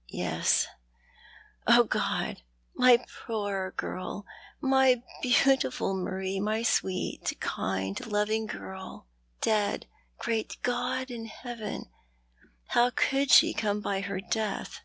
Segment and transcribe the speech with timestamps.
[0.08, 0.66] "Yes!""
[1.88, 2.42] God,
[2.74, 4.26] my poor girl!
[4.60, 9.06] My beautiful Marie, my sweet, kind loving girl!
[9.40, 9.86] Dead!
[10.18, 11.90] Great God in heaven,
[12.70, 14.80] how could she come by her death